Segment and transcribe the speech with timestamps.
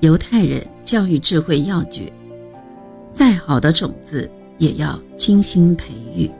[0.00, 2.10] 犹太人教育智慧要诀：
[3.12, 6.30] 再好的种子也要精心培育。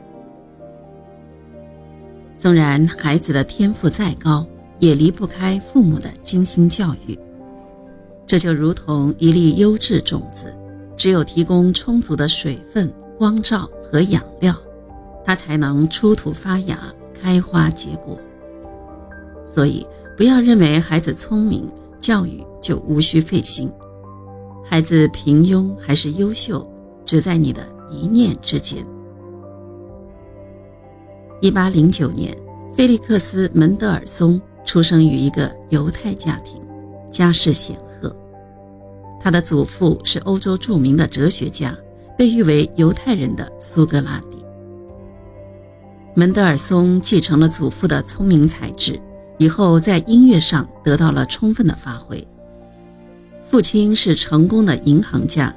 [2.39, 4.43] 纵然孩子的天赋再高，
[4.79, 7.17] 也离不开父母的精心教育。
[8.25, 10.51] 这就如同一粒优质种子，
[10.97, 14.55] 只有提供充足的水分、光照和养料，
[15.23, 18.19] 它才能出土发芽、开花结果。
[19.45, 19.85] 所以，
[20.17, 21.69] 不要认为孩子聪明，
[21.99, 23.71] 教育就无需费心。
[24.63, 26.65] 孩子平庸还是优秀，
[27.03, 28.85] 只在你的一念之间。
[31.41, 32.33] 一八零九年，
[32.71, 36.61] 菲利克斯·门德尔松出生于一个犹太家庭，
[37.09, 38.15] 家世显赫。
[39.19, 41.75] 他的祖父是欧洲著名的哲学家，
[42.17, 44.37] 被誉为犹太人的苏格拉底。
[46.13, 49.01] 门德尔松继承了祖父的聪明才智，
[49.37, 52.25] 以后在音乐上得到了充分的发挥。
[53.51, 55.53] 父亲是成功的银行家，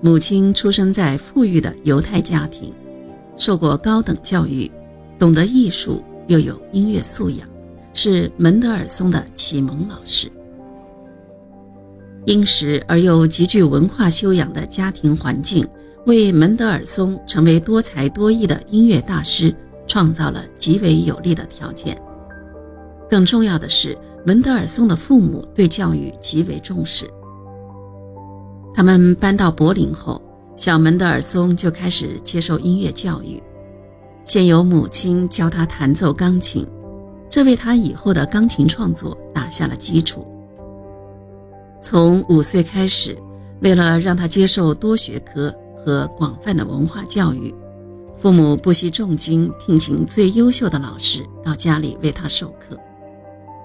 [0.00, 2.72] 母亲出生在富裕的犹太家庭，
[3.36, 4.70] 受过高等教育。
[5.18, 7.48] 懂得艺术又有音乐素养，
[7.94, 10.30] 是门德尔松的启蒙老师。
[12.26, 15.66] 殷实而又极具文化修养的家庭环境，
[16.06, 19.52] 为门德尔松成为多才多艺的音乐大师
[19.88, 22.00] 创造了极为有利的条件。
[23.10, 27.10] 更重要的是，门德尔松的父母对教育极为重视。
[28.74, 30.20] 他们搬到柏林后，
[30.56, 33.42] 小门德尔松就开始接受音乐教育。
[34.24, 36.66] 先由母亲教他弹奏钢琴，
[37.28, 40.26] 这为他以后的钢琴创作打下了基础。
[41.80, 43.18] 从五岁开始，
[43.60, 47.52] 为了让他接受多学科和广泛的文化教育，
[48.16, 52.78] 父母不惜重金聘请最优秀的老师到家里为他授课，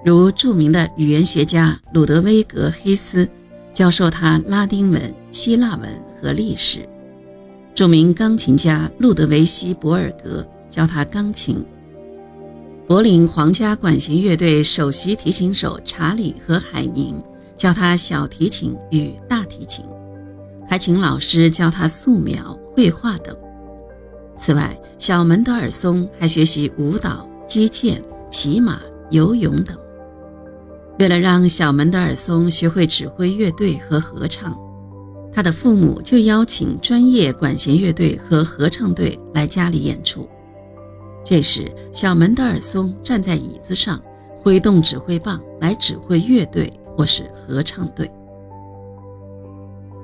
[0.04, 3.30] 如著名的语言学家鲁德威格·黑斯
[3.78, 5.88] 教授他拉丁文、希腊文
[6.20, 6.80] 和历史。
[7.76, 11.64] 著名钢琴家路德维希·博尔格教他钢琴。
[12.88, 17.22] 柏林皇家管弦乐队首席提琴手查理和海宁
[17.56, 19.86] 教他小提琴与大提琴，
[20.68, 23.38] 还请老师教他素描、绘画等。
[24.40, 28.80] 此外，小门德尔松还学习舞蹈、击剑、骑马、
[29.12, 29.78] 游泳等。
[31.00, 34.56] 为了让小门德尔松学会指挥乐队和合唱。
[35.32, 40.28] 他的父母就邀请专业管弦乐队和合唱队来家里演出。
[41.24, 44.02] 这时，小门德尔松站在椅子上，
[44.42, 48.10] 挥动指挥棒来指挥乐队或是合唱队。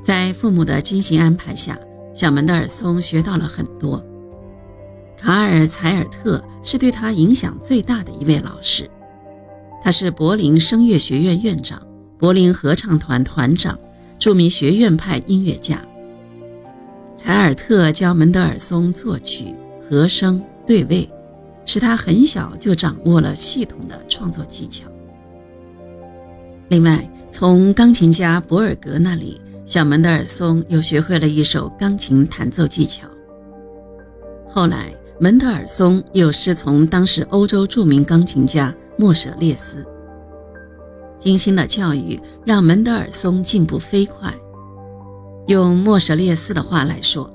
[0.03, 1.79] 在父母的精心安排下，
[2.13, 4.03] 小门德尔松学到了很多。
[5.17, 8.87] 卡尔采尔特是对他影响最大的一位老师，
[9.83, 11.85] 他是柏林声乐学院院长、
[12.17, 13.77] 柏林合唱团团长。
[14.19, 15.81] 著名学院派音乐家
[17.13, 21.09] 采尔特教门德尔松作曲、和声、对位，
[21.65, 24.87] 使他很小就掌握了系统的创作技巧。
[26.69, 33.05] 另外，从钢琴家博尔格那里，小门德尔松又学会了一手钢琴弹奏技巧。
[34.47, 39.85] 后来，门德尔松又师从当时欧洲著名钢琴家莫舍列斯。
[41.19, 44.33] 精心的教育让门德尔松进步飞快。
[45.47, 47.29] 用莫舍列斯的话来说：“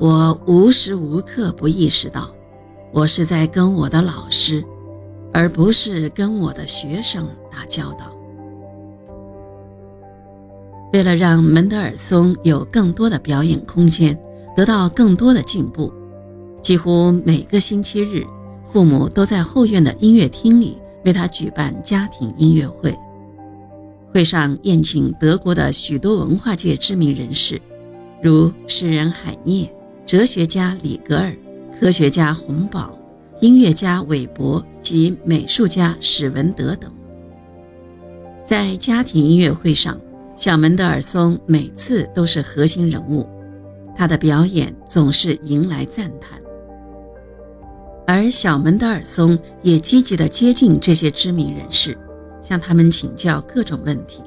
[0.00, 2.30] 我无时无刻不意识到，
[2.92, 4.64] 我是在跟我的老师，
[5.32, 8.06] 而不是跟我的学生打交道。”
[10.92, 14.18] 为了让门德尔松有更多的表演空间，
[14.54, 15.92] 得到更多的进步，
[16.60, 18.26] 几乎每个星期日，
[18.64, 20.78] 父母都在后院的音乐厅里。
[21.04, 22.96] 为他举办家庭音乐会，
[24.14, 27.60] 会上宴请德国的许多文化界知名人士，
[28.22, 29.68] 如诗人海涅、
[30.06, 31.34] 哲学家里格尔、
[31.76, 32.96] 科学家洪堡、
[33.40, 36.88] 音乐家韦伯及美术家史文德等。
[38.44, 40.00] 在家庭音乐会上，
[40.36, 43.28] 小门德尔松每次都是核心人物，
[43.96, 46.40] 他的表演总是迎来赞叹。
[48.06, 51.96] 而小门德尔松也积极地接近这些知名人士，
[52.40, 54.22] 向他们请教各种问题。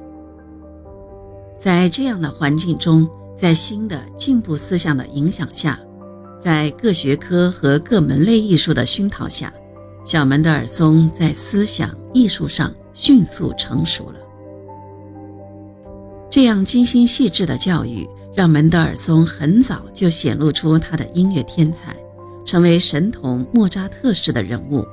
[1.60, 5.80] 在这样的环境中，在新的进步思想的影响下，
[6.39, 9.54] 在各学科和各门类艺术的熏陶下，
[10.06, 14.19] 小门德尔松在思想艺术上迅速成熟了。
[16.30, 21.95] 这样精心细致的教育，让门德尔松很早就显露出他的音乐天才。
[22.46, 24.86] 成为神童莫扎特式的人物。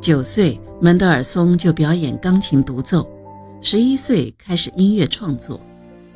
[0.00, 3.06] 九岁，门德尔松就表演钢琴独奏；
[3.60, 5.60] 十一岁开始音乐创作，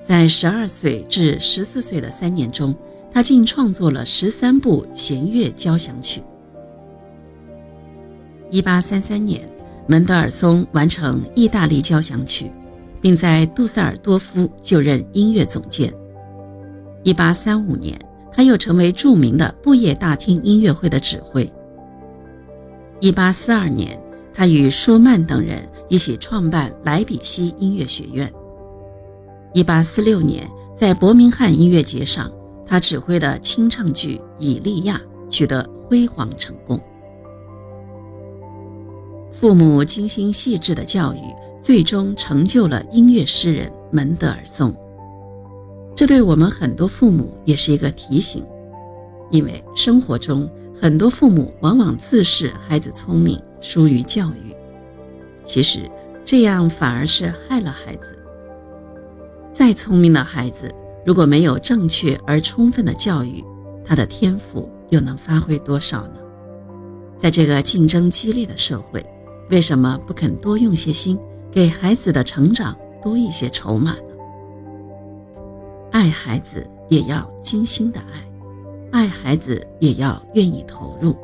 [0.02, 2.74] 在十二岁至十四岁的三年中，
[3.12, 6.20] 他竟创作了十三部弦乐交响曲。
[8.50, 9.48] 一八三三年，
[9.86, 12.46] 门德尔松完成《意大利交响曲》，
[13.00, 15.92] 并在杜塞尔多夫就任音乐总监。
[17.04, 17.96] 一八三五年，
[18.36, 21.50] 他又成为著名的布业大厅音乐会的指挥。
[23.00, 23.98] 一八四二年，
[24.34, 28.30] 他与舒曼等人一起创办莱比锡音乐学院。
[29.54, 30.46] 一八四六年，
[30.76, 32.30] 在伯明翰音乐节上，
[32.66, 35.00] 他指挥的清唱剧《以利亚》
[35.30, 36.78] 取得辉煌成功。
[39.32, 41.20] 父母精心细致的教育，
[41.62, 44.76] 最终成就了音乐诗人门德尔松。
[45.96, 48.44] 这对我们很多父母也是一个提醒，
[49.30, 50.46] 因为生活中
[50.78, 54.54] 很多父母往往自视孩子聪明，疏于教育，
[55.42, 55.90] 其实
[56.22, 58.14] 这样反而是害了孩子。
[59.54, 60.70] 再聪明的孩子，
[61.06, 63.42] 如果没有正确而充分的教育，
[63.82, 66.18] 他的天赋又能发挥多少呢？
[67.16, 69.02] 在这个竞争激烈的社会。
[69.48, 71.16] 为什么不肯多用些心，
[71.52, 73.96] 给孩子的成长多一些筹码？
[75.96, 78.22] 爱孩子也要精心的爱，
[78.92, 81.16] 爱孩子也要愿意投入，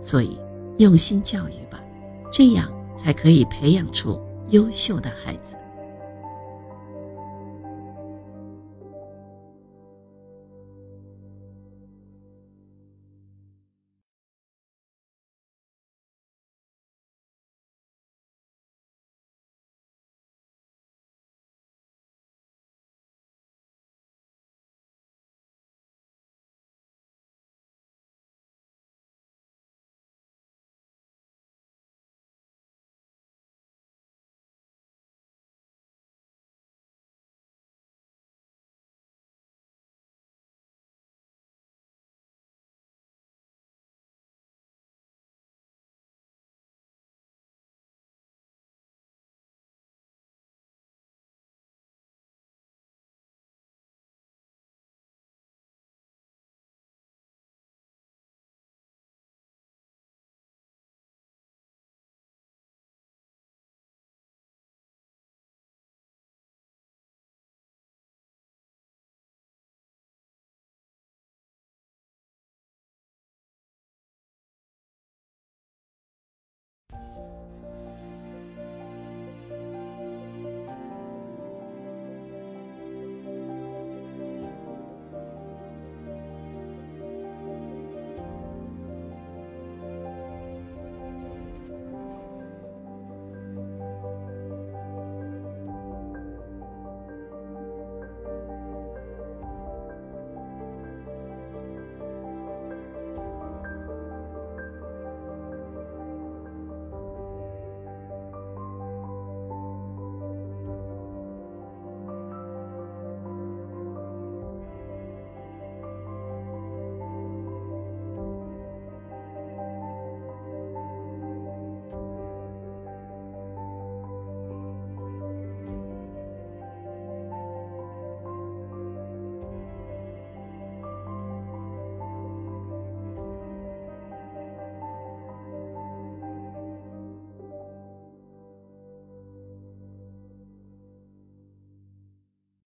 [0.00, 0.36] 所以
[0.78, 1.80] 用心教育吧，
[2.28, 4.20] 这样才可以培养出
[4.50, 5.54] 优秀的孩子。